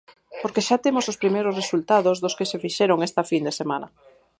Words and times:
Porque 0.41 0.65
xa 0.67 0.77
temos 0.85 1.05
os 1.11 1.19
primeiros 1.21 1.57
resultados 1.61 2.15
dos 2.23 2.35
que 2.37 2.49
se 2.51 2.61
fixeron 2.63 3.03
esta 3.07 3.23
fin 3.31 3.41
de 3.47 3.57
semana. 3.59 3.87